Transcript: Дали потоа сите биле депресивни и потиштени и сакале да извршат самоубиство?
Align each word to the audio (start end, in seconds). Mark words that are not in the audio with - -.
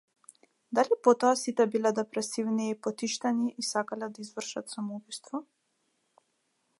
Дали 0.77 0.95
потоа 1.07 1.33
сите 1.41 1.67
биле 1.75 1.91
депресивни 1.99 2.65
и 2.71 2.79
потиштени 2.87 3.53
и 3.65 3.69
сакале 3.71 4.11
да 4.15 4.19
извршат 4.25 4.65
самоубиство? 4.77 5.37